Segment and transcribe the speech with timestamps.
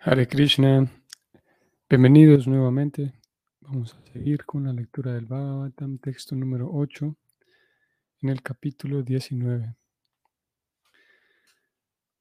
[0.00, 0.88] Hare Krishna,
[1.90, 3.14] bienvenidos nuevamente.
[3.60, 7.16] Vamos a seguir con la lectura del Bhagavatam, texto número 8,
[8.22, 9.74] en el capítulo 19.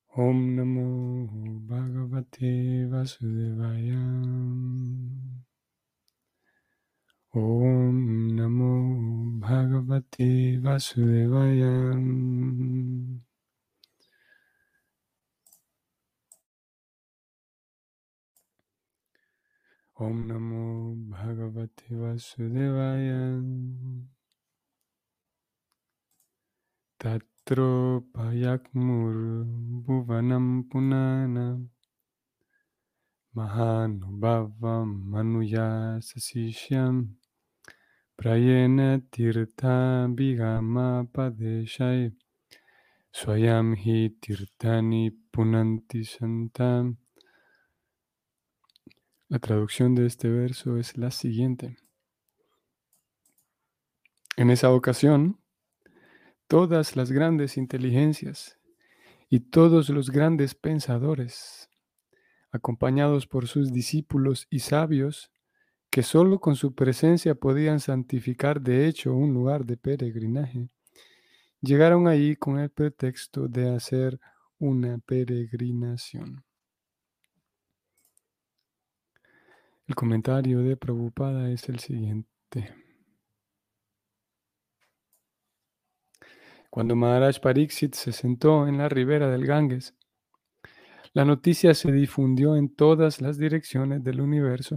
[0.07, 1.27] Om Namo
[1.67, 4.01] Bhagavate Vasudevaya.
[7.33, 11.93] Om Namo Bhagavate Vasudevaya.
[19.99, 23.41] Om Namo Bhagavate Vasudevaya.
[26.99, 29.43] Tatro Payakmur
[29.81, 31.65] Bhuvanam Punana.
[33.35, 37.15] Mahanubhavam Manuya Sasishyam.
[38.21, 42.11] Prayena Tirtha Bhigama Padeshai
[43.11, 46.97] Swayam Hi Tirtani Punanti Santam
[49.29, 51.75] La traducción de este verso es la siguiente.
[54.37, 55.41] En esa ocasión,
[56.47, 58.57] todas las grandes inteligencias
[59.29, 61.69] y todos los grandes pensadores,
[62.51, 65.29] acompañados por sus discípulos y sabios,
[65.89, 70.69] que sólo con su presencia podían santificar de hecho un lugar de peregrinaje,
[71.59, 74.21] llegaron ahí con el pretexto de hacer
[74.57, 76.46] una peregrinación.
[79.87, 82.27] El comentario de Prabhupada es el siguiente.
[86.69, 89.95] Cuando Maharaj Pariksit se sentó en la ribera del Ganges,
[91.13, 94.75] la noticia se difundió en todas las direcciones del universo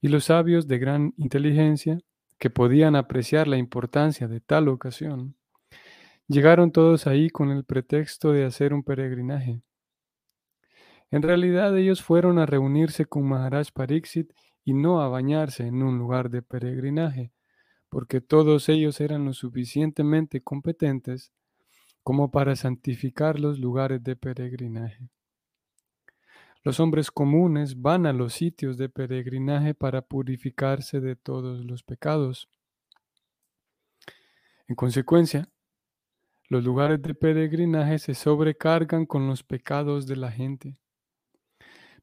[0.00, 1.98] y los sabios de gran inteligencia,
[2.38, 5.36] que podían apreciar la importancia de tal ocasión,
[6.28, 9.62] llegaron todos ahí con el pretexto de hacer un peregrinaje.
[11.12, 14.32] En realidad ellos fueron a reunirse con Maharaj Pariksit
[14.64, 17.32] y no a bañarse en un lugar de peregrinaje,
[17.90, 21.30] porque todos ellos eran lo suficientemente competentes
[22.02, 25.10] como para santificar los lugares de peregrinaje.
[26.64, 32.48] Los hombres comunes van a los sitios de peregrinaje para purificarse de todos los pecados.
[34.66, 35.50] En consecuencia,
[36.48, 40.78] los lugares de peregrinaje se sobrecargan con los pecados de la gente.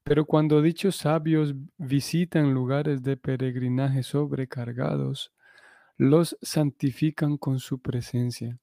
[0.02, 5.32] Pero cuando dichos sabios visitan lugares de peregrinaje sobrecargados,
[5.96, 8.58] los santifican con su presencia.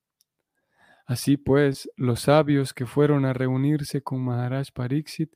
[1.05, 5.31] Así pues, los sabios que fueron a reunirse con Maharaj Pariksit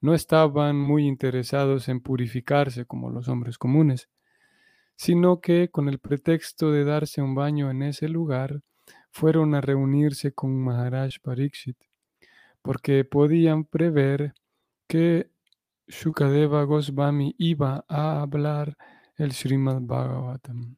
[0.00, 4.08] no estaban muy interesados en purificarse como los hombres comunes,
[4.96, 8.62] sino que con el pretexto de darse un baño en ese lugar,
[9.10, 11.76] fueron a reunirse con Maharaj Pariksit,
[12.62, 14.34] porque podían prever
[14.88, 15.30] que
[15.86, 18.76] Shukadeva Goswami iba a hablar
[19.16, 20.76] el Srimad Bhagavatam.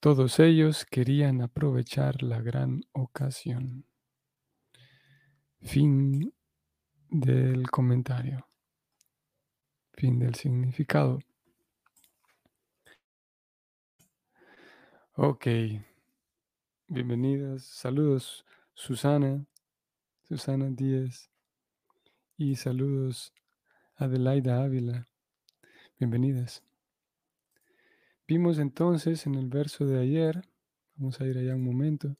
[0.00, 3.86] Todos ellos querían aprovechar la gran ocasión.
[5.60, 6.32] Fin
[7.08, 8.48] del comentario.
[9.92, 11.18] Fin del significado.
[15.14, 15.46] Ok.
[16.86, 17.64] Bienvenidas.
[17.64, 18.44] Saludos,
[18.74, 19.44] Susana.
[20.22, 21.30] Susana Díez.
[22.36, 23.32] Y saludos,
[23.96, 25.06] Adelaida Ávila.
[25.98, 26.64] Bienvenidas.
[28.26, 30.42] Vimos entonces en el verso de ayer,
[30.96, 32.16] vamos a ir allá un momento.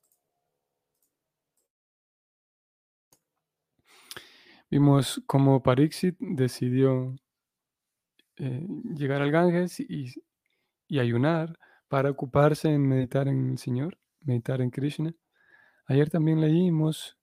[4.70, 7.16] Vimos cómo Parixit decidió
[8.36, 10.14] eh, llegar al Ganges y,
[10.98, 11.58] ayunar
[11.88, 15.14] para ocuparse en meditar en el Señor, meditar en Krishna.
[15.86, 17.18] Ayer también leímos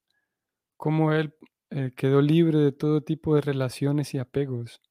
[0.76, 1.36] cómo él
[1.72, 4.82] eh, quedó libre de todo tipo de relaciones y apegos.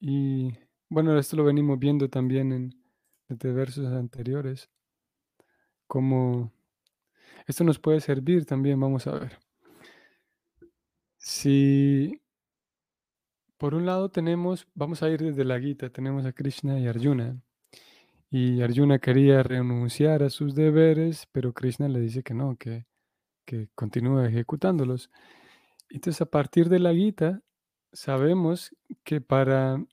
[0.00, 0.52] Y
[0.88, 2.82] bueno, esto lo venimos viendo también en
[3.28, 4.70] desde versos anteriores.
[5.86, 6.52] Como
[7.46, 9.38] esto nos puede servir también, vamos a ver.
[11.18, 12.20] Si
[13.58, 17.40] por un lado tenemos, vamos a ir desde la Gita, tenemos a Krishna y Arjuna.
[18.30, 22.86] Y Arjuna quería renunciar a sus deberes, pero Krishna le dice que no, que,
[23.44, 25.10] que continúe ejecutándolos.
[25.90, 27.42] Entonces, a partir de la Gita,
[27.92, 28.74] sabemos
[29.04, 29.84] que para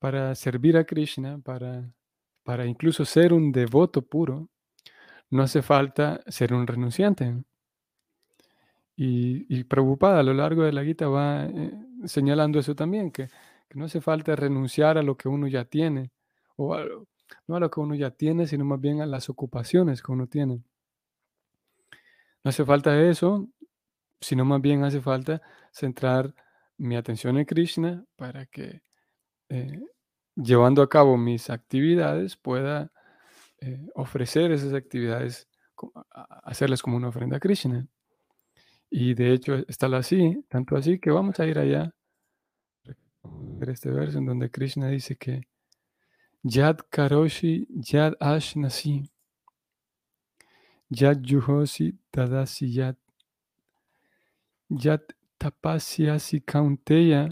[0.00, 1.92] para servir a Krishna, para,
[2.42, 4.48] para incluso ser un devoto puro,
[5.28, 7.44] no hace falta ser un renunciante.
[8.96, 11.72] Y, y Prabhupada a lo largo de la Gita va eh,
[12.06, 13.28] señalando eso también, que,
[13.72, 16.10] no hace falta renunciar a lo que uno ya tiene,
[16.56, 16.76] o
[17.46, 20.26] no a lo que uno ya tiene, sino más bien a las ocupaciones que uno
[20.26, 20.64] tiene.
[22.44, 23.48] No hace falta eso,
[24.20, 25.42] sino más bien hace falta
[25.72, 26.34] centrar
[26.78, 28.82] mi atención en Krishna para que
[29.48, 29.80] eh,
[30.34, 32.90] llevando a cabo mis actividades pueda
[33.60, 35.48] eh, ofrecer esas actividades,
[36.44, 37.86] hacerlas como una ofrenda a Krishna.
[38.90, 41.94] Y de hecho está así, tanto así que vamos a ir allá,
[43.68, 45.42] este verso en donde Krishna dice que
[46.42, 49.10] Yad Karoshi Yad Ashnasi
[50.90, 52.96] Yad Yuhosi Tadasi Yad
[54.70, 55.02] Yad
[55.38, 57.30] Tapasyasi Kaunteya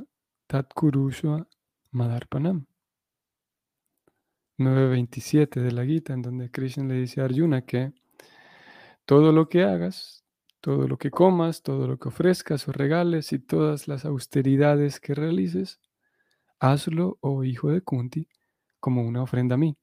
[0.49, 1.45] Tat Kurushwa
[1.93, 2.65] Madarpanam.
[4.59, 7.93] 9.27 de la Gita, en donde Krishna le dice a Arjuna que
[9.05, 10.25] todo lo que hagas,
[10.61, 15.15] todo lo que comas, todo lo que ofrezcas o regales y todas las austeridades que
[15.15, 15.81] realices,
[16.61, 18.29] hazlo, oh hijo de Kunti,
[18.81, 19.77] como una ofrenda a mí.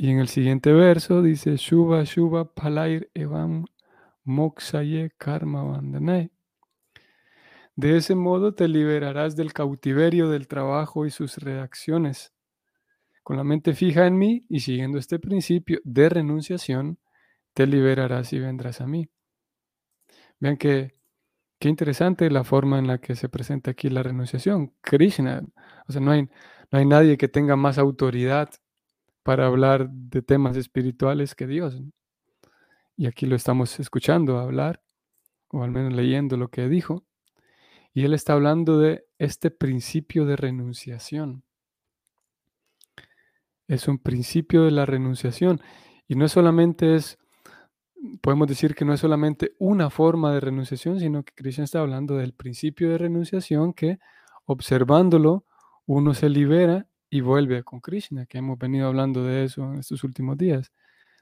[0.00, 3.64] Y en el siguiente verso dice, Shuba Shuba Palair Evam
[4.22, 6.30] Moksaye Karma Vandanae.
[7.74, 12.32] De ese modo te liberarás del cautiverio del trabajo y sus reacciones.
[13.24, 17.00] Con la mente fija en mí y siguiendo este principio de renunciación,
[17.52, 19.08] te liberarás y vendrás a mí.
[20.38, 20.94] Vean que
[21.58, 24.74] qué interesante la forma en la que se presenta aquí la renunciación.
[24.80, 25.42] Krishna,
[25.88, 26.22] o sea, no hay,
[26.70, 28.50] no hay nadie que tenga más autoridad
[29.28, 31.78] para hablar de temas espirituales que Dios.
[32.96, 34.80] Y aquí lo estamos escuchando hablar,
[35.48, 37.04] o al menos leyendo lo que dijo.
[37.92, 41.42] Y él está hablando de este principio de renunciación.
[43.66, 45.60] Es un principio de la renunciación.
[46.06, 47.18] Y no solamente es,
[48.22, 52.16] podemos decir que no es solamente una forma de renunciación, sino que Krishna está hablando
[52.16, 53.98] del principio de renunciación que
[54.46, 55.44] observándolo
[55.84, 60.04] uno se libera y vuelve con Krishna, que hemos venido hablando de eso en estos
[60.04, 60.72] últimos días,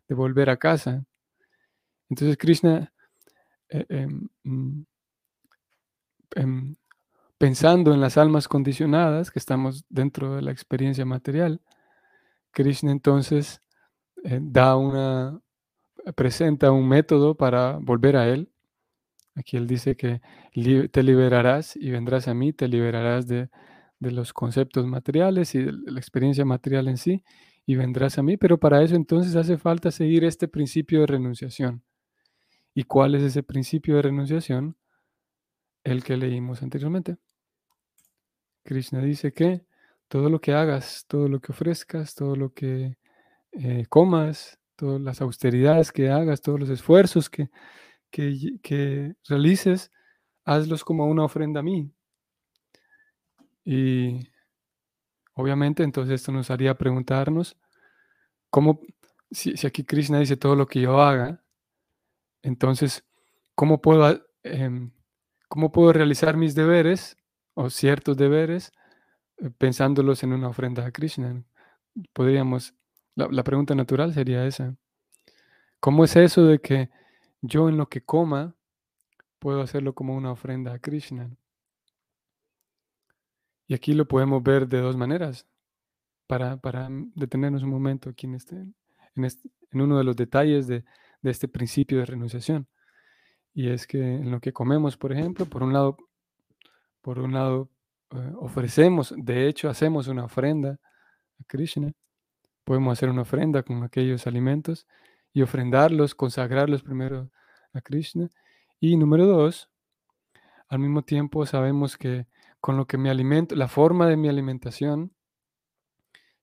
[0.09, 1.05] de volver a casa.
[2.11, 2.93] Entonces Krishna
[3.69, 4.85] eh, em, mm,
[6.35, 6.77] Em,
[7.39, 11.61] pensando en las almas condicionadas que estamos dentro de la experiencia material,
[12.53, 13.63] Krishna entonces
[14.25, 15.41] eh, da una,
[16.17, 18.51] presenta un método para volver a Él.
[19.35, 20.21] Aquí Él dice que
[20.91, 23.51] te liberarás y vendrás a mí, te liberarás de,
[23.99, 27.25] de los conceptos materiales y de la experiencia material en sí,
[27.67, 31.83] y vendrás a mí, pero para eso entonces hace falta seguir este principio de renunciación.
[32.75, 34.77] ¿Y cuál es ese principio de renunciación?
[35.87, 37.17] el que leímos anteriormente.
[38.65, 39.65] Krishna dice que
[40.09, 42.99] todo lo que hagas, todo lo que ofrezcas, todo lo que
[43.53, 47.51] eh, comas, todas las austeridades que hagas, todos los esfuerzos que,
[48.11, 49.93] que, realices,
[50.45, 51.93] hazlos como una ofrenda a mí.
[53.67, 54.31] Y
[55.35, 57.59] obviamente entonces esto nos haría preguntarnos,
[58.49, 58.81] ¿cómo,
[59.31, 61.45] si, aquí Krishna dice todo lo que yo haga,
[62.43, 63.05] entonces,
[63.55, 64.93] ¿cómo puedo em,
[65.49, 67.17] ¿Cómo puedo realizar mis deberes
[67.55, 68.73] o ciertos deberes
[69.39, 71.45] eh, pensándolos en una ofrenda a Krishna?
[72.13, 72.75] Podríamos,
[73.15, 74.77] la, pregunta natural sería esa.
[75.81, 76.91] ¿Cómo es eso de que
[77.43, 78.57] yo en lo que coma
[79.39, 81.31] puedo hacerlo como una ofrenda a Krishna?
[83.67, 85.47] Y aquí lo podemos ver de dos maneras,
[86.27, 88.37] para, para detenernos un momento aquí en,
[89.15, 90.85] en, este, en uno de los detalles de,
[91.23, 92.67] de este principio de renunciación.
[93.55, 95.97] Y es que en lo que comemos, por ejemplo, por un lado,
[97.01, 97.71] por un lado
[98.11, 100.79] eh, ofrecemos, de hecho hacemos una ofrenda
[101.41, 101.93] a Krishna.
[102.65, 104.87] Podemos hacer una ofrenda con aquellos alimentos
[105.33, 107.31] y ofrendarlos, consagrarlos primero
[107.73, 108.29] a Krishna.
[108.81, 109.71] Y número dos,
[110.69, 112.27] al mismo tiempo sabemos que
[112.61, 115.13] con lo que me alimento, la forma de mi alimentación,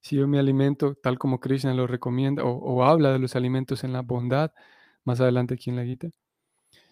[0.00, 3.92] si yo me alimento tal como Krishna lo recomienda o, habla de los alimentos en
[3.92, 4.52] la bondad,
[5.04, 6.08] más adelante aquí en la Gita,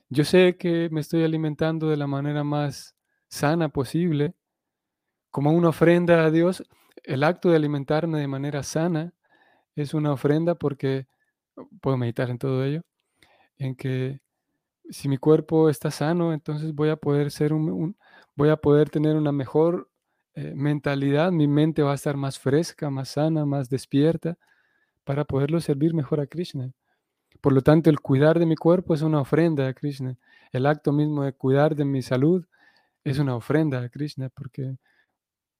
[0.08, 2.96] yo sé que me estoy alimentando de la manera más
[3.28, 4.34] sana posible,
[5.30, 6.64] como una ofrenda a Dios.
[7.02, 9.14] El acto de alimentarme de manera sana
[9.76, 11.06] es una ofrenda porque
[11.80, 12.82] puedo meditar en todo ello,
[13.58, 14.20] en que
[14.90, 17.96] si mi cuerpo está sano, entonces voy a poder ser un,
[18.36, 19.90] voy a poder tener una mejor
[20.34, 24.38] eh, mentalidad, mi mente va a estar más fresca, más sana, más despierta
[25.04, 26.72] para poderlo servir mejor a Krishna.
[27.40, 30.16] Por lo tanto, el cuidar de mi cuerpo es una ofrenda a Krishna.
[30.52, 32.46] El acto mismo de cuidar de mi salud
[33.04, 34.76] es una ofrenda a Krishna, porque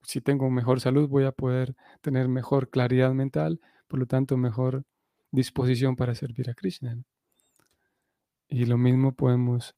[0.03, 4.85] si tengo mejor salud voy a poder tener mejor claridad mental, por lo tanto, mejor
[5.31, 6.97] disposición para servir a Krishna.
[8.49, 9.75] Y lo mismo podemos,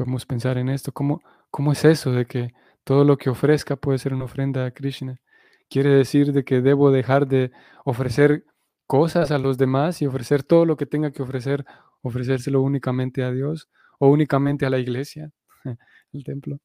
[0.00, 0.92] podemos pensar en esto.
[0.92, 2.54] ¿Cómo, ¿Cómo es eso de que
[2.84, 5.20] todo lo que ofrezca puede ser una ofrenda a Krishna?
[5.68, 7.52] Quiere decir de que debo dejar de
[7.84, 8.46] ofrecer
[8.86, 11.66] cosas a los demás y ofrecer todo lo que tenga que ofrecer
[12.00, 15.32] ofrecérselo únicamente a Dios o únicamente a la iglesia,
[16.14, 16.56] el templo.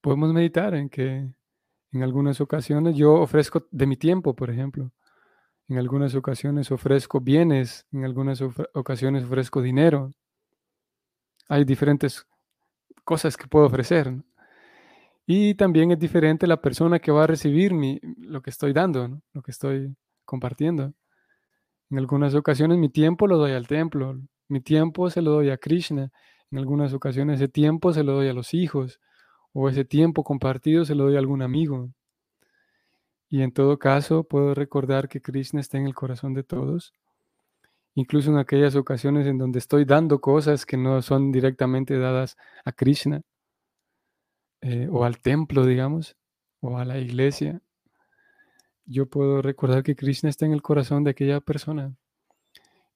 [0.00, 1.30] Podemos meditar en que
[1.92, 4.90] en algunas ocasiones yo ofrezco de mi tiempo, por ejemplo.
[5.68, 8.42] En algunas ocasiones ofrezco bienes, en algunas
[8.74, 10.10] ocasiones ofrezco dinero.
[11.50, 12.28] Hay diferentes
[13.02, 14.14] cosas que puedo ofrecer.
[15.26, 19.20] Y también es diferente la persona que va a recibir mi, lo que estoy dando,
[19.32, 20.94] lo que estoy compartiendo.
[21.90, 24.16] En algunas ocasiones mi tiempo lo doy al templo,
[24.46, 26.12] mi tiempo se lo doy a Krishna,
[26.52, 29.00] en algunas ocasiones ese tiempo se lo doy a los hijos,
[29.52, 31.90] o ese tiempo compartido se lo doy a algún amigo.
[33.28, 36.94] Y en todo caso puedo recordar que Krishna está en el corazón de todos,
[38.00, 42.72] incluso en aquellas ocasiones en donde estoy dando cosas que no son directamente dadas a
[42.72, 43.22] Krishna,
[44.62, 46.16] eh, o al templo, digamos,
[46.60, 47.62] o a la iglesia
[48.90, 51.94] yo puedo recordar que Krishna está en el corazón de aquella persona.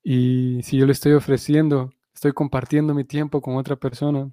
[0.02, 4.30] Y si yo le estoy ofreciendo, estoy compartiendo mi tiempo con otra persona,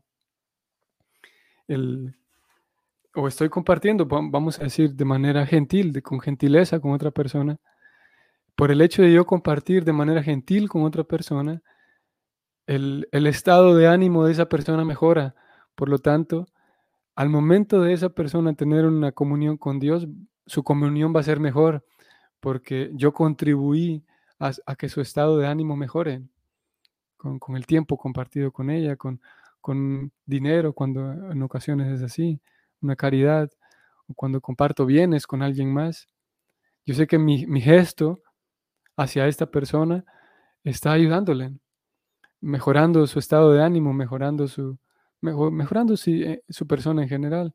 [3.15, 7.57] o estoy compartiendo, vamos a decir, de manera gentil, de, con gentileza con otra persona,
[8.61, 11.63] por el hecho de yo compartir de manera gentil con otra persona,
[12.67, 15.33] el, el estado de ánimo de esa persona mejora.
[15.73, 16.45] Por lo tanto,
[17.15, 20.07] al momento de esa persona tener una comunión con Dios,
[20.45, 21.83] su comunión va a ser mejor
[22.39, 24.05] porque yo contribuí
[24.37, 26.21] a, que su estado de ánimo mejore
[27.17, 29.21] con, el tiempo compartido con ella, con,
[29.59, 32.39] con dinero, cuando en ocasiones es así,
[32.79, 33.49] una caridad,
[34.05, 36.07] o cuando comparto bienes con alguien más.
[36.85, 38.21] Yo sé que mi, gesto
[39.01, 40.05] hacia esta persona
[40.63, 41.57] está ayudándole,
[42.39, 44.77] mejorando su estado de ánimo, mejorando su,
[45.21, 47.53] mejorando eh, su persona en general.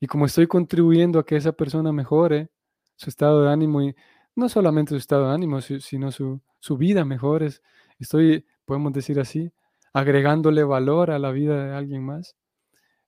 [0.00, 2.50] Y como estoy contribuyendo a que esa persona mejore
[2.96, 3.94] su estado de ánimo y
[4.36, 7.50] no solamente su estado de ánimo, sino su, su vida mejore,
[7.98, 9.52] estoy, podemos decir así,
[9.92, 12.36] agregándole valor a la vida de alguien más.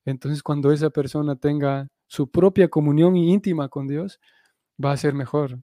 [0.05, 4.19] Entonces cuando esa persona tenga su propia comunión íntima con Dios,
[4.83, 5.59] va a ser mejor.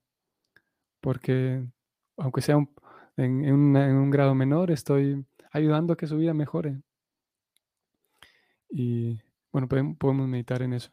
[1.00, 1.64] Porque
[2.16, 2.56] aunque sea
[3.16, 6.80] en, un grado menor, estoy ayudando a que su vida mejore.
[8.70, 9.20] Y
[9.52, 10.90] bueno, podemos meditar en eso.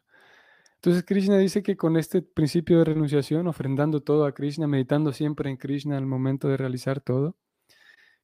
[0.76, 5.48] Entonces Krishna dice que con este principio de renunciación, ofrendando todo a Krishna, meditando siempre
[5.48, 7.36] en Krishna al momento de realizar todo,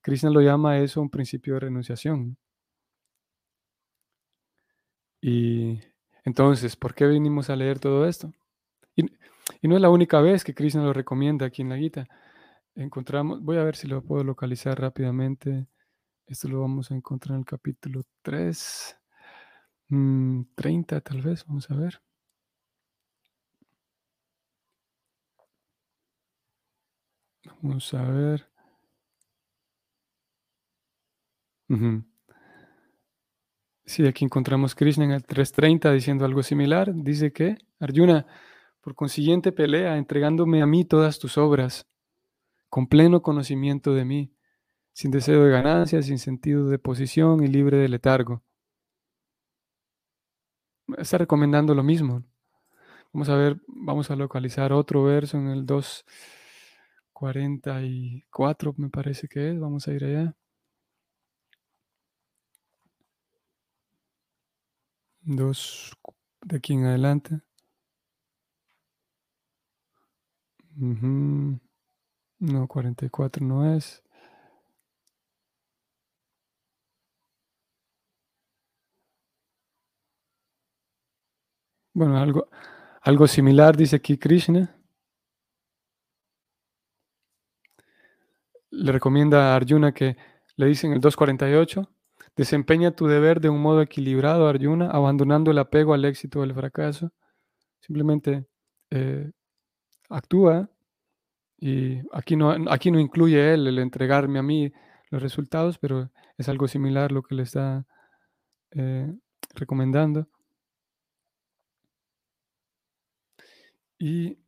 [0.03, 2.37] Krishna lo llama eso un principio de renunciación.
[5.21, 5.81] Y
[6.25, 8.33] entonces, ¿por qué vinimos a leer todo esto?
[8.97, 9.05] Y,
[9.63, 12.09] no es la única vez que Krishna lo recomienda aquí en la Gita.
[12.79, 15.67] Encontramos, voy a ver si lo puedo localizar rápidamente.
[16.27, 18.97] Esto lo vamos a encontrar en el capítulo 3,
[20.55, 22.01] 30 mm, tal vez, vamos a ver.
[27.63, 28.49] Vamos a ver.
[33.87, 36.95] Sí, aquí encontramos Krishna en el 3.30 diciendo algo similar.
[36.95, 38.25] Dice que, Arjuna,
[38.81, 41.89] por consiguiente pelea entregándome a mí todas tus obras,
[42.69, 44.33] con pleno conocimiento de mí,
[44.93, 48.43] sin deseo de ganancia, sin sentido de posición y libre de letargo.
[50.97, 52.25] Está recomendando lo mismo.
[53.13, 56.05] Vamos a ver, vamos a localizar otro verso en el 2.
[57.13, 59.61] 44 me parece que es.
[59.61, 60.37] Vamos a ir allá.
[65.23, 65.93] Dos
[66.43, 67.41] de aquí en adelante.
[72.41, 74.03] No, 44 no es.
[81.95, 82.49] Bueno, algo,
[83.03, 84.79] algo similar dice aquí Krishna.
[88.71, 90.17] le recomienda a Arjuna que
[90.57, 91.91] le dice en el 248,
[92.37, 96.55] desempeña tu deber de un modo equilibrado, Arjuna, abandonando el apego al éxito o al
[96.55, 97.13] fracaso.
[97.81, 98.47] Simplemente
[98.91, 99.31] eh,
[100.09, 100.71] actúa
[101.59, 104.73] y aquí no, aquí no incluye él el entregarme a mí
[105.11, 107.87] los resultados, pero es algo similar lo que le está
[108.73, 109.13] eh,
[109.55, 110.29] recomendando.
[114.01, 114.39] Y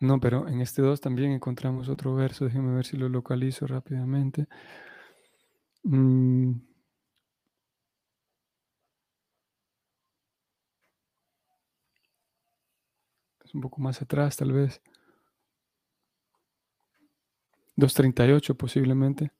[0.00, 2.44] No, pero en este 2 también encontramos otro verso.
[2.44, 4.46] Déjenme ver si lo localizo rápidamente.
[5.84, 6.73] Mm.
[13.54, 14.82] Un poco más atrás, tal vez.
[17.76, 19.30] 2.38 posiblemente.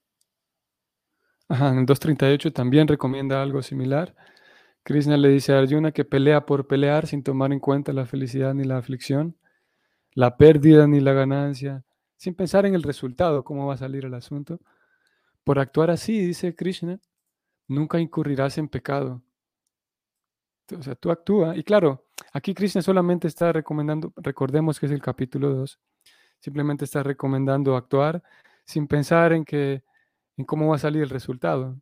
[1.48, 4.14] Ajá, en el 2.38 también recomienda algo similar.
[4.82, 8.54] Krishna le dice a Arjuna que pelea por pelear sin tomar en cuenta la felicidad
[8.54, 9.36] ni la aflicción
[10.14, 11.84] la pérdida ni la ganancia,
[12.16, 14.60] sin pensar en el resultado, cómo va a salir el asunto.
[15.42, 17.00] Por actuar así, dice Krishna,
[17.66, 19.22] nunca incurrirás en pecado.
[20.76, 21.56] O sea, tú actúa.
[21.56, 25.78] Y claro, aquí Krishna solamente está recomendando, recordemos que es el capítulo 2,
[26.40, 28.22] simplemente está recomendando actuar
[28.66, 29.82] sin pensar en, que,
[30.36, 31.80] en cómo va a salir el resultado.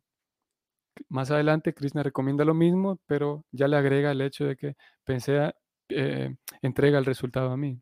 [1.09, 5.53] Más adelante Krishna recomienda lo mismo, pero ya le agrega el hecho de que pensé,
[5.89, 7.81] eh, entrega el resultado a mí.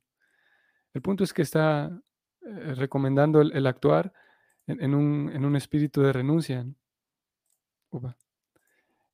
[0.94, 1.92] El punto es que está
[2.42, 4.14] eh, recomendando el, actuar
[4.66, 6.66] en, un, espíritu de renuncia.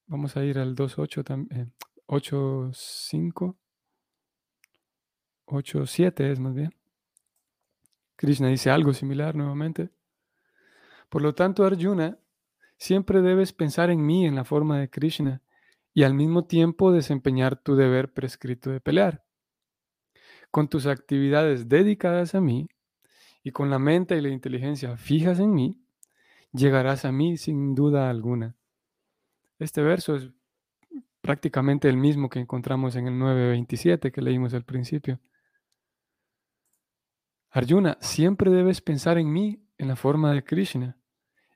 [0.06, 1.74] Vamos a ir al 2.8 también.
[2.08, 3.56] 8.5.
[5.46, 6.74] 8.7 es más bien.
[8.16, 9.90] Krishna dice algo similar nuevamente.
[11.10, 12.18] Por lo tanto, Arjuna,
[12.78, 15.42] siempre debes pensar en mí en la forma de Krishna
[15.94, 19.24] y al mismo tiempo desempeñar tu deber prescrito de pelear.
[20.52, 22.68] Con tus actividades dedicadas a mí
[23.44, 25.82] y con la mente y la inteligencia fijas en mí,
[26.52, 28.56] llegarás a mí sin duda alguna.
[29.60, 30.30] Este verso es
[31.28, 35.20] prácticamente el mismo que encontramos en el 9.27 que leímos al principio.
[37.52, 40.98] Arjuna, siempre debes pensar en mí en la forma de Krishna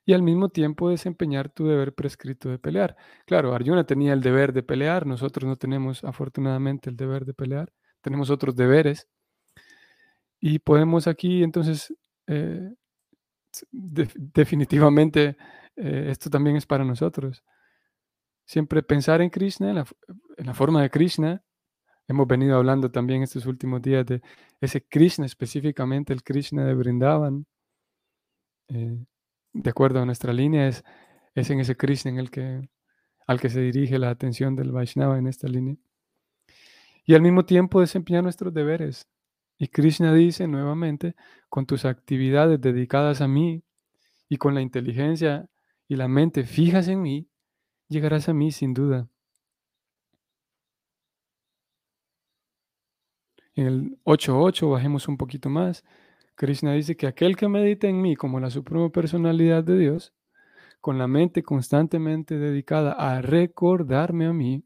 [0.04, 2.98] y al mismo tiempo desempeñar tu deber prescrito de pelear.
[3.24, 7.72] Claro, Arjuna tenía el deber de pelear, nosotros no tenemos afortunadamente el deber de pelear,
[8.02, 9.08] tenemos otros deberes.
[10.38, 11.94] Y podemos aquí entonces,
[12.26, 12.74] eh,
[13.70, 15.38] definitivamente,
[15.76, 17.42] eh, esto también es para nosotros.
[18.44, 21.42] Siempre pensar en Krishna, en la, forma de Krishna.
[22.08, 24.20] Hemos venido hablando también estos últimos días de
[24.60, 27.46] ese Krishna, específicamente el Krishna de Brindavan.
[28.68, 28.98] Eh,
[29.52, 30.84] de acuerdo a nuestra línea, es,
[31.34, 32.68] es en ese Krishna en el que,
[33.26, 35.76] al que se dirige la atención del Vaishnava en esta línea.
[37.04, 39.08] Y al mismo tiempo desempeñar nuestros deberes.
[39.58, 41.14] Y Krishna dice nuevamente,
[41.48, 43.62] con tus actividades dedicadas a mí
[44.28, 45.48] y con la inteligencia
[45.88, 47.28] y la mente fijas en mí,
[47.92, 49.08] llegarás a mí sin duda.
[53.54, 55.84] En el 8.8 bajemos un poquito más.
[56.34, 60.14] Krishna dice que aquel que medita en mí como la suprema personalidad de Dios,
[60.80, 64.64] con la mente constantemente dedicada a recordarme a mí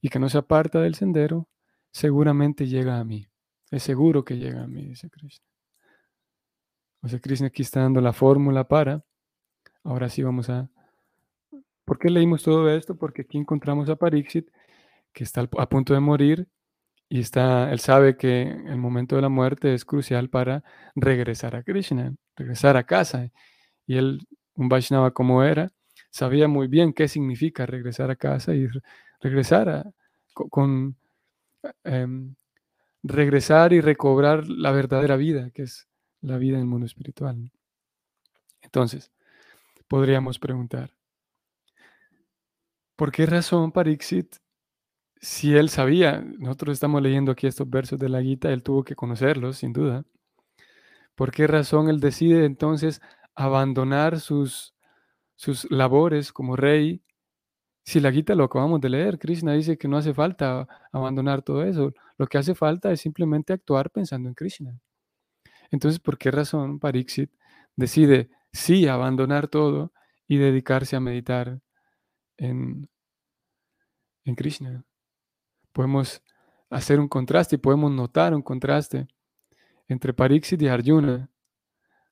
[0.00, 1.48] y que no se aparta del sendero,
[1.90, 3.26] seguramente llega a mí.
[3.70, 5.44] Es seguro que llega a mí, dice Krishna.
[7.02, 9.04] O sea, Krishna aquí está dando la fórmula para.
[9.82, 10.70] Ahora sí vamos a
[11.86, 12.96] ¿Por qué leímos todo esto?
[12.96, 14.50] Porque aquí encontramos a Pariksit,
[15.12, 16.48] que está a punto de morir
[17.08, 20.64] y está, él sabe que el momento de la muerte es crucial para
[20.96, 23.30] regresar a Krishna, regresar a casa.
[23.86, 25.70] Y él, un Vaishnava como era,
[26.10, 28.66] sabía muy bien qué significa regresar a casa y
[29.20, 29.92] regresar a,
[30.34, 30.96] con,
[31.84, 32.34] em,
[33.04, 35.88] regresar y recobrar la verdadera vida, que es
[36.20, 37.52] la vida en el mundo espiritual.
[38.60, 39.12] Entonces,
[39.88, 40.90] podríamos preguntar,
[42.96, 44.36] ¿Por qué razón Parixit,
[45.20, 48.94] si él sabía, nosotros estamos leyendo aquí estos versos de la Gita, él tuvo que
[48.94, 50.04] conocerlos, sin duda.
[51.14, 53.00] ¿Por qué razón él decide entonces
[53.34, 54.74] abandonar sus,
[55.36, 57.02] sus labores como rey?
[57.84, 61.64] Si la Gita lo acabamos de leer, Krishna dice que no hace falta abandonar todo
[61.64, 61.94] eso.
[62.18, 64.78] Lo que hace falta es simplemente actuar pensando en Krishna.
[65.70, 67.30] Entonces, ¿por qué razón Pariksit
[67.76, 69.92] decide sí abandonar todo
[70.28, 71.60] y dedicarse a meditar
[72.36, 72.88] en,
[74.24, 74.84] en Krishna.
[75.72, 76.22] Podemos
[76.70, 79.06] hacer un contraste y podemos notar un contraste
[79.88, 81.30] entre Pariksit y Arjuna.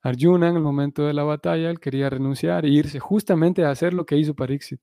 [0.03, 3.95] Arjuna en el momento de la batalla él quería renunciar e irse justamente a hacer
[3.95, 4.81] lo que hizo Pariksit.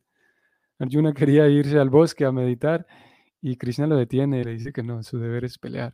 [0.80, 2.86] Arjuna quería irse al bosque a meditar
[3.42, 5.94] y Krishna lo detiene y le dice que no, su deber es pelear.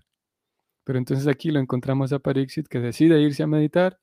[0.84, 4.00] Pero entonces aquí lo encontramos a Pariksit que decide irse a meditar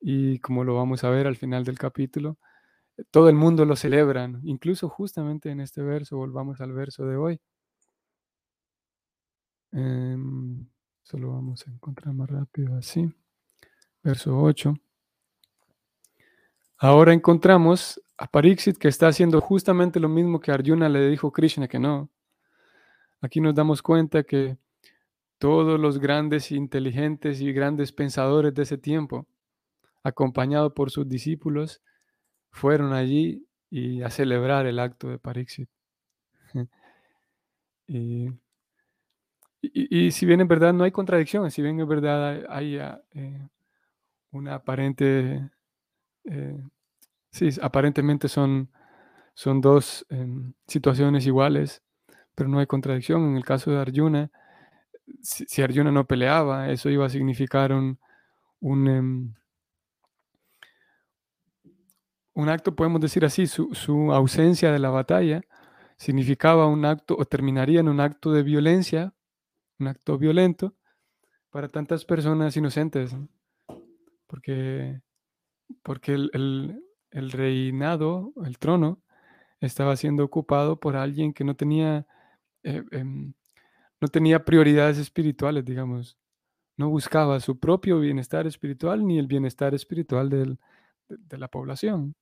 [0.00, 2.38] y como lo vamos a ver al final del capítulo,
[3.10, 7.40] todo el mundo lo celebran, incluso justamente en este verso, volvamos al verso de hoy.
[9.72, 10.66] Em,
[11.02, 13.08] solo vamos a encontrar más rápido así.
[14.02, 14.74] Verso 8.
[16.78, 21.68] Ahora encontramos a Pariksit que está haciendo justamente lo mismo que Arjuna le dijo Krishna
[21.68, 22.10] que no.
[23.20, 24.56] Aquí nos damos cuenta que
[25.38, 29.26] todos los grandes inteligentes y grandes pensadores de ese tiempo,
[30.02, 31.82] acompañados por sus discípulos,
[32.50, 35.68] fueron allí y a celebrar el acto de Parixit.
[37.86, 38.30] y,
[40.10, 42.76] si bien en verdad no hay contradicción, si bien en verdad hay,
[43.14, 43.48] eh,
[44.32, 45.50] una aparente,
[46.24, 46.62] eh,
[47.30, 48.70] sí, aparentemente son,
[49.34, 51.82] son dos em, situaciones iguales,
[52.34, 53.30] pero no hay contradicción.
[53.30, 54.30] En el caso de Arjuna,
[55.22, 57.98] si, si Arjuna no peleaba, eso iba a significar un,
[58.60, 59.34] un, em,
[62.34, 65.42] un acto, podemos decir así, su, su, ausencia de la batalla
[65.96, 69.14] significaba un acto o terminaría en un acto de violencia,
[69.78, 70.74] un acto violento
[71.50, 73.14] para tantas personas inocentes,
[74.26, 75.00] porque,
[75.82, 79.02] porque el, el, reinado, el trono,
[79.60, 82.06] estaba siendo ocupado por alguien que no tenía,
[82.62, 86.16] eh, eh, no tenía prioridades espirituales, digamos.
[86.76, 90.58] No buscaba su propio bienestar espiritual ni el bienestar espiritual del,
[91.10, 92.14] de, la población.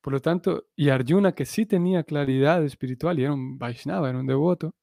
[0.00, 4.18] Por lo tanto, y Arjuna, que sí tenía claridad espiritual y era un Vaishnava, era
[4.18, 4.74] un devoto,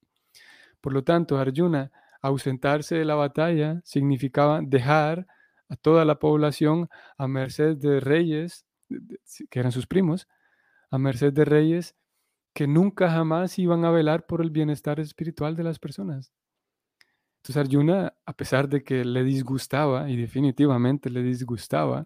[0.81, 5.27] por lo tanto, Arjuna ausentarse de la batalla significaba dejar
[5.69, 8.65] a toda la población a merced de reyes,
[9.49, 10.27] que eran sus primos,
[10.91, 11.95] a merced de reyes
[12.53, 16.33] que nunca jamás iban a velar por el bienestar espiritual de las personas.
[17.37, 22.05] Entonces Arjuna, a pesar de que le disgustaba, y definitivamente le disgustaba,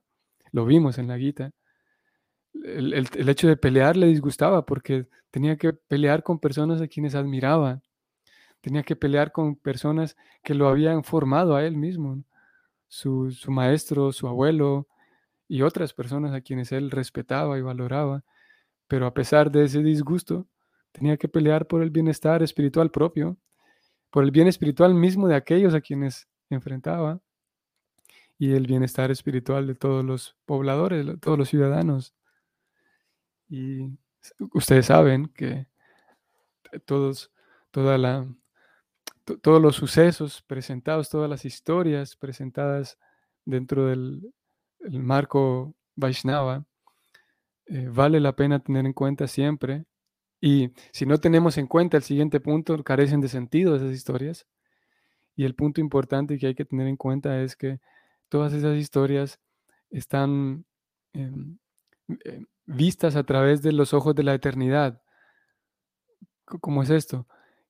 [0.58, 1.52] lo vimos en la Gita,
[2.52, 6.88] el, el, el, hecho de pelear le disgustaba porque tenía que pelear con personas a
[6.88, 7.84] quienes admiraba,
[8.60, 12.24] tenía que pelear con personas que lo habían formado a él mismo,
[12.88, 14.88] su, su maestro, su abuelo
[15.48, 18.24] y otras personas a quienes él respetaba y valoraba.
[18.88, 20.48] Pero a pesar de ese disgusto,
[20.92, 23.38] tenía que pelear por el bienestar espiritual propio,
[24.10, 27.22] por el bien espiritual mismo de aquellos a quienes enfrentaba
[28.38, 32.14] y el bienestar espiritual de todos los pobladores, todos los ciudadanos.
[33.50, 33.98] Y
[34.54, 35.68] ustedes saben que
[36.86, 37.32] todos,
[37.72, 38.28] toda la,
[39.42, 42.98] todos los sucesos presentados, todas las historias presentadas
[43.46, 44.34] dentro del
[44.82, 46.66] marco Vaishnava,
[47.66, 49.86] eh, vale la pena tener en cuenta siempre.
[50.40, 54.46] Y si no tenemos en cuenta el siguiente punto, carecen de sentido esas historias.
[55.36, 57.80] Y el punto importante que hay que tener en cuenta es que
[58.30, 59.40] todas esas historias
[59.90, 60.66] están
[61.14, 61.32] eh,
[62.26, 65.02] eh, vistas a través de los ojos de la eternidad.
[66.46, 67.28] ¿Cómo es esto?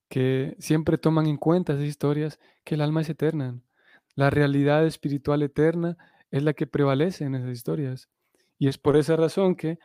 [0.09, 3.59] Que siempre toman en cuenta esas historias que el alma es eterna.
[4.15, 5.97] La realidad espiritual eterna
[6.31, 8.09] es la que prevalece en esas historias.
[8.59, 9.79] Y es por esa razón que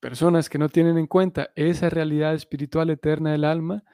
[0.00, 3.84] personas que no tienen en cuenta esa realidad espiritual eterna del alma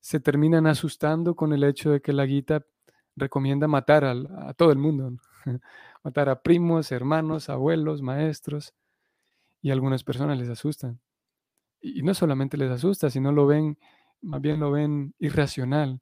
[0.00, 2.66] se terminan asustando con el hecho de que la Gita
[3.16, 5.16] recomienda matar a todo el mundo,
[6.04, 8.74] matar a primos, hermanos, abuelos, maestros,
[9.64, 11.00] y algunas personas les asustan.
[11.80, 13.78] Y no solamente les asusta, sino lo ven,
[14.20, 16.00] más bien lo ven irracional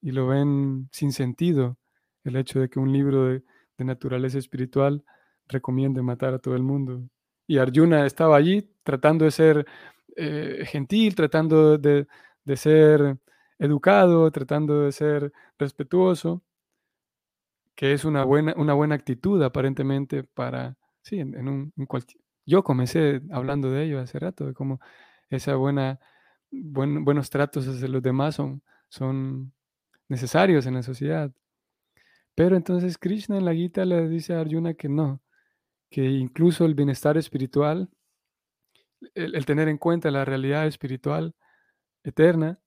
[0.00, 1.78] y lo ven sin sentido,
[2.24, 3.42] el hecho de que un libro de,
[3.78, 5.04] naturaleza espiritual
[5.46, 7.08] recomiende matar a todo el mundo.
[7.46, 9.66] Y Arjuna estaba allí tratando de ser
[10.16, 12.08] eh, gentil, tratando de,
[12.56, 13.18] ser
[13.60, 16.42] educado, tratando de ser respetuoso,
[17.78, 21.86] que es una buena, una buena actitud aparentemente para, sí, en, un, en.
[22.44, 24.80] Yo comencé hablando de ello hace rato, de cómo
[25.30, 26.00] esa buena,
[26.50, 29.52] buen, buenos tratos hacia los demás son, son
[30.08, 31.30] necesarios en la sociedad.
[32.34, 35.22] Pero entonces Krishna en la Gita le dice a Arjuna que no,
[35.88, 37.88] que incluso el bienestar espiritual,
[39.14, 41.36] el, el, tener en cuenta la realidad espiritual
[42.02, 42.58] eterna,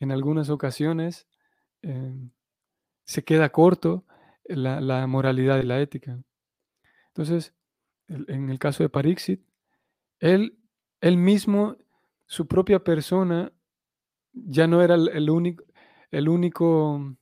[0.00, 1.28] en algunas ocasiones
[1.82, 2.28] eh,
[3.04, 4.04] se queda corto
[4.48, 6.18] la, moralidad y la ética.
[7.08, 7.54] Entonces,
[8.08, 9.42] en el caso de Parixit,
[10.20, 10.58] él,
[11.00, 11.76] él mismo,
[12.26, 13.52] su propia persona,
[14.32, 15.64] ya no era el, único,
[16.10, 17.16] el único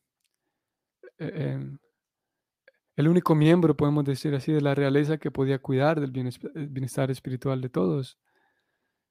[1.19, 1.79] eh, eh,
[2.97, 7.61] el único miembro, podemos decir así, de la realeza que podía cuidar del bienestar espiritual
[7.61, 8.19] de todos,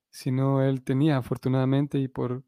[0.10, 2.44] sino él tenía, afortunadamente, y por,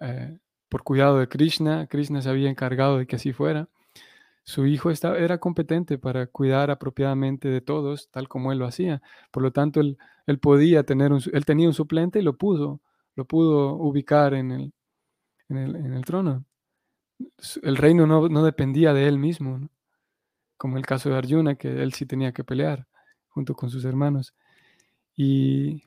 [0.00, 3.68] eh, por cuidado de Krishna, Krishna se había encargado de que así fuera,
[4.50, 9.02] su hijo estaba, era competente para cuidar apropiadamente de todos, tal como él lo hacía.
[9.30, 12.80] Por lo tanto, él, él podía tener un, él tenía un suplente y lo pudo,
[13.16, 14.72] lo pudo ubicar en el,
[15.50, 16.44] en el, en el trono.
[17.62, 19.68] El reino no, no, dependía de él mismo.
[20.56, 22.86] como el caso de Arjuna, que él sí tenía que pelear
[23.30, 24.34] junto con sus hermanos.
[25.16, 25.84] Y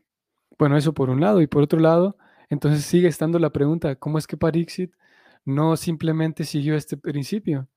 [0.60, 1.42] bueno, eso por un lado.
[1.42, 2.18] Y por otro lado,
[2.50, 4.94] entonces sigue estando la pregunta, ¿cómo es que Pariksit
[5.46, 7.68] no simplemente siguió este principio?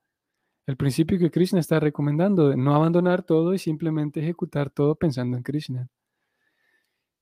[0.67, 5.37] El principio que Krishna está recomendando de no abandonar todo y simplemente ejecutar todo pensando
[5.37, 5.89] en Krishna.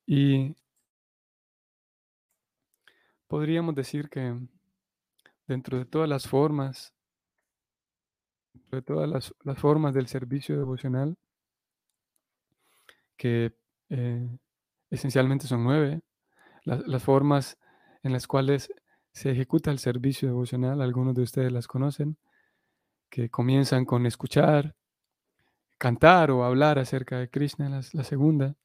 [0.06, 0.56] Y
[3.28, 4.38] podríamos decir que
[5.46, 6.94] dentro de todas las formas
[8.70, 11.16] de todas las, formas del servicio devocional,
[13.16, 13.54] que
[13.90, 14.28] eh,
[14.90, 16.02] esencialmente son nueve,
[16.64, 17.58] las, formas
[18.02, 18.72] en las cuales
[19.12, 22.16] se ejecuta el servicio devocional, algunos de ustedes las conocen,
[23.10, 24.74] que comienzan con escuchar,
[25.78, 28.56] cantar o hablar acerca de Krishna, la, la segunda.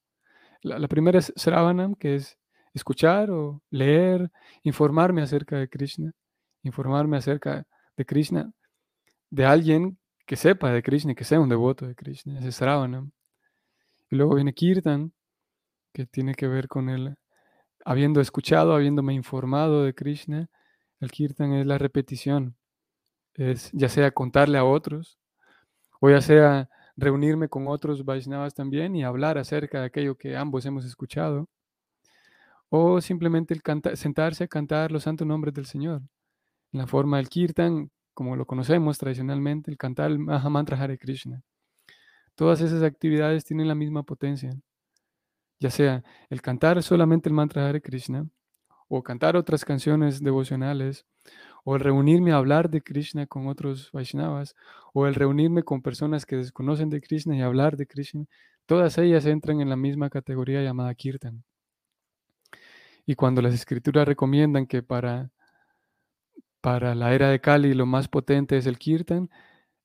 [0.61, 2.37] La, primera es Sravanam, que es
[2.73, 4.31] escuchar o leer,
[4.63, 6.11] informarme acerca de Krishna,
[6.63, 8.51] informarme acerca de Krishna,
[9.29, 13.11] de alguien que sepa de Krishna, que sea un devoto de Krishna, es Sravanam.
[14.11, 15.13] Y luego viene Kirtan,
[15.93, 17.15] que tiene que ver con el,
[17.85, 20.49] habiendo escuchado, habiéndome informado de Krishna,
[20.99, 22.57] el Kirtan es la repetición,
[23.35, 25.17] es ya sea contarle a otros,
[25.99, 30.65] o ya sea reunirme con otros Vaishnavas también y hablar acerca de aquello que ambos
[30.65, 31.47] hemos escuchado,
[32.69, 33.61] o simplemente el
[33.95, 36.01] sentarse a cantar los santos nombres del Señor.
[36.71, 41.41] En la forma del Kirtan, como lo conocemos tradicionalmente, el cantar el Mahamantra Hare Krishna.
[42.35, 44.51] Todas esas actividades tienen la misma potencia.
[45.59, 48.27] Ya sea el cantar solamente el mantra Hare Krishna,
[48.87, 51.05] o cantar otras canciones devocionales,
[51.63, 54.55] o el reunirme a hablar de Krishna con otros Vaishnavas,
[54.93, 58.25] o el reunirme con personas que desconocen de Krishna y hablar de Krishna,
[58.65, 61.43] todas ellas entran en la misma categoría llamada Kirtan.
[63.05, 65.31] Y cuando las escrituras recomiendan que para,
[66.61, 69.29] para la era de Kali lo más potente es el Kirtan,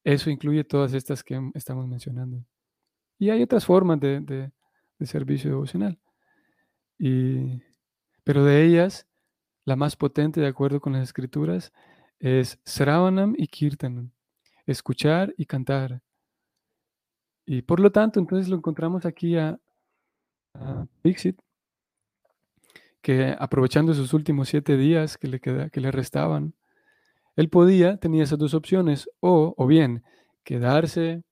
[0.04, 2.44] eso incluye todas estas que estamos mencionando.
[3.18, 4.52] Y hay otras formas de, de,
[5.06, 5.98] servicio devocional.
[6.98, 7.62] Y,
[8.22, 9.06] pero de ellas,
[9.64, 11.72] la más potente, de acuerdo con las escrituras,
[12.18, 14.10] es Sravanam y Kirtanam,
[14.66, 16.02] escuchar y cantar.
[17.46, 19.58] Y por lo tanto, entonces lo encontramos aquí a,
[21.02, 21.38] Dixit,
[23.02, 26.54] que aprovechando sus últimos siete días que le, queda, que le restaban,
[27.36, 30.04] él podía, tenía esas dos opciones, o, o bien
[30.44, 31.24] quedarse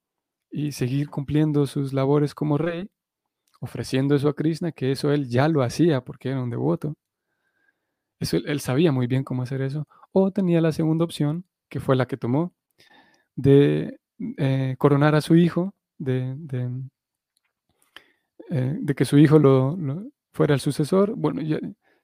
[0.51, 2.91] y seguir cumpliendo sus labores como rey,
[3.61, 6.97] ofreciendo eso a Krishna, que eso él ya lo hacía porque era un devoto.
[8.33, 9.87] Él sabía muy bien cómo hacer eso.
[10.13, 12.53] O tenía la segunda opción, que fue la que tomó,
[13.37, 13.99] de
[14.37, 16.71] eh, coronar a su hijo, de, de,
[18.51, 19.77] eh, que su hijo lo,
[20.33, 21.41] fuera el sucesor, bueno,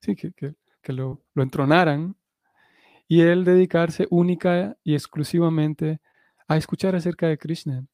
[0.01, 0.55] sí, que,
[0.93, 2.17] lo entronaran
[3.09, 6.01] y él dedicarse única y exclusivamente
[6.47, 7.87] a escuchar acerca de Krishna.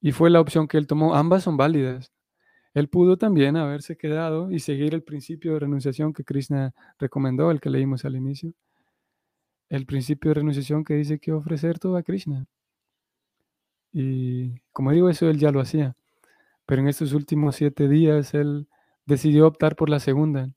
[0.00, 1.14] Y fue la opción que él tomó.
[1.14, 2.12] Ambas son válidas.
[2.74, 7.60] Él pudo también haberse quedado y seguir el principio de renunciación que Krishna recomendó, el
[7.60, 8.54] que leímos al inicio.
[9.68, 12.46] El principio de renunciación que dice que ofrecer todo a Krishna.
[13.92, 15.96] Y como digo, eso él ya lo hacía.
[16.66, 18.68] Pero en estos últimos siete días él
[19.06, 20.50] decidió optar por la segunda.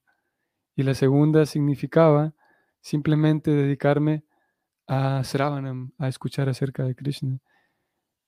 [0.75, 2.33] Y la segunda significaba
[2.81, 4.23] simplemente dedicarme
[4.87, 7.39] a Sravanam, a escuchar acerca de Krishna.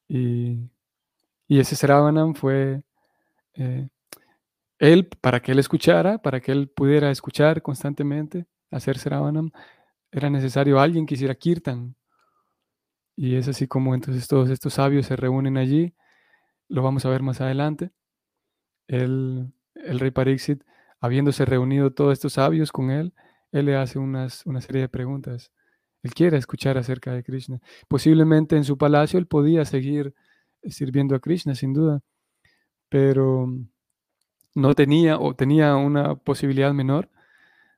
[0.10, 0.70] Y,
[1.48, 2.84] y ese Sravanam fue
[3.58, 3.90] eh,
[4.80, 9.52] él, para que él escuchara, para que él pudiera escuchar constantemente, hacer Sravanam,
[10.12, 11.96] era necesario alguien que hiciera Kirtan.
[13.16, 15.96] Y es así como entonces todos estos sabios se reúnen allí,
[16.70, 17.92] lo vamos a ver más adelante.
[18.88, 20.64] El, rey Pariksit,
[21.00, 23.14] habiéndose reunido todos estos sabios con él,
[23.52, 25.52] él le hace unas, una serie de preguntas.
[26.04, 27.60] Él quiere escuchar acerca de Krishna.
[27.88, 30.14] Posiblemente en su palacio él podía seguir
[30.64, 32.02] sirviendo a Krishna, sin duda,
[32.90, 33.48] pero
[34.56, 37.10] no tenía o tenía una posibilidad menor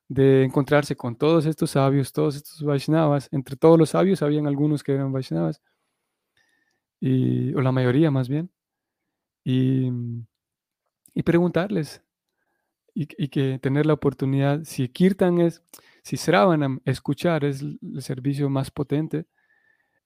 [0.08, 3.30] de encontrarse con todos estos sabios, todos estos Vaishnavas.
[3.32, 5.62] Entre todos los sabios habían algunos que eran Vaishnavas,
[7.00, 8.52] y, o la mayoría más bien,
[9.43, 9.91] y,
[11.13, 12.04] y preguntarles
[12.93, 15.63] y, que tener la oportunidad, si Kirtan es,
[16.04, 19.26] si Sravanam, escuchar es el servicio más potente,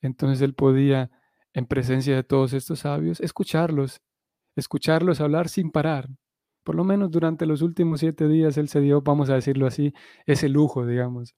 [0.01, 1.09] entonces él podía,
[1.53, 4.01] en presencia de todos estos sabios, escucharlos,
[4.55, 6.09] escucharlos hablar sin parar.
[6.63, 9.93] Por lo menos durante los últimos siete días él se dio, vamos a decirlo así,
[10.25, 11.35] ese lujo, digamos,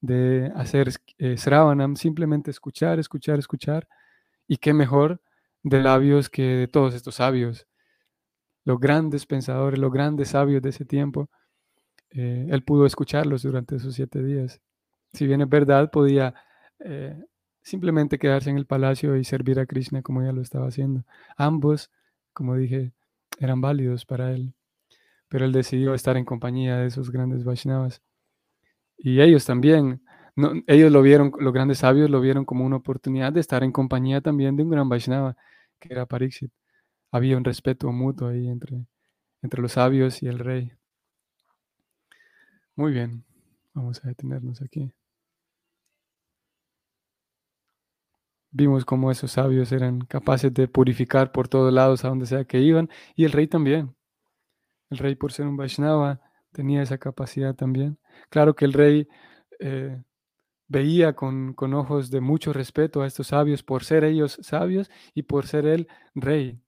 [0.00, 3.88] de hacer eh, Sravanam, simplemente escuchar, escuchar, escuchar.
[4.46, 5.20] Y qué mejor
[5.62, 7.66] de labios que de todos estos sabios
[8.64, 11.30] los grandes pensadores, los grandes sabios de ese tiempo,
[12.10, 14.60] eh, él pudo escucharlos durante esos siete días.
[15.14, 16.34] Si bien es verdad, podía
[16.80, 17.18] eh,
[17.62, 21.04] simplemente quedarse en el palacio y servir a Krishna como ya lo estaba haciendo.
[21.38, 21.90] Ambos,
[22.38, 22.92] como dije,
[23.40, 24.54] eran válidos para él,
[25.28, 28.00] pero él decidió estar en compañía de esos grandes Vaishnavas.
[28.96, 30.02] Y ellos también,
[30.68, 34.20] ellos lo vieron, los grandes sabios lo vieron como una oportunidad de estar en compañía
[34.20, 35.36] también de un gran Vaishnava,
[35.80, 36.52] que era Pariksit
[37.10, 38.86] había un respeto mutuo ahí entre,
[39.42, 40.72] entre los sabios y el rey.
[42.76, 43.24] Muy bien,
[43.74, 44.92] vamos a detenernos aquí.
[48.50, 52.60] Vimos cómo esos sabios eran capaces de purificar por todos lados a donde sea que
[52.60, 53.94] iban, y el rey también.
[54.90, 56.20] El rey, por ser un Vaishnava,
[56.52, 57.98] tenía esa capacidad también.
[58.30, 59.08] Claro que el rey
[59.60, 60.02] eh,
[60.68, 65.22] veía con, con, ojos de mucho respeto a estos sabios por ser ellos sabios y
[65.22, 66.60] por ser él rey.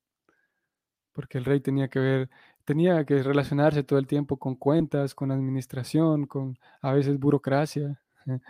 [1.13, 2.31] Porque el rey tenía que ver,
[2.65, 8.01] tenía que relacionarse todo el tiempo con cuentas, con administración, con a veces burocracia.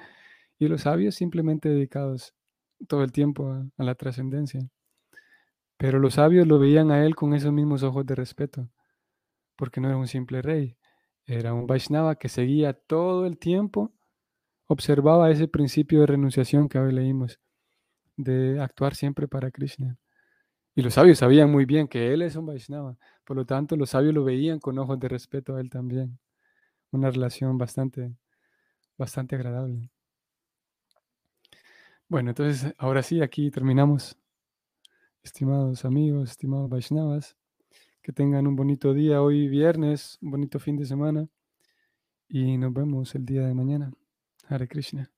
[0.62, 2.34] Y los sabios simplemente dedicados
[2.88, 4.60] todo el tiempo a, a la trascendencia.
[5.76, 8.68] Pero los sabios lo veían a él con esos mismos ojos de respeto,
[9.56, 10.76] porque no era un simple rey,
[11.26, 13.92] era un Vaishnava que seguía todo el tiempo,
[14.66, 17.40] observaba ese principio de renunciación que hoy leímos,
[18.16, 19.96] de actuar siempre para Krishna.
[20.74, 23.90] Y los sabios sabían muy bien que él es un Vaishnava, por lo tanto los
[23.90, 26.18] sabios lo veían con ojos de respeto a él también.
[26.92, 28.14] Una relación bastante,
[28.98, 29.90] bastante agradable.
[32.10, 34.18] Bueno, entonces ahora sí, aquí terminamos
[35.22, 37.36] estimados amigos, estimados Vaishnavas,
[38.02, 41.28] que tengan un bonito día hoy viernes, un bonito fin de semana
[42.28, 43.92] y nos vemos el día de mañana.
[44.48, 45.08] Hare Krishna.